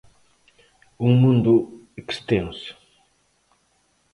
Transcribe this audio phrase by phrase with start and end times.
[1.07, 1.53] Un mundo
[2.03, 2.71] extenso.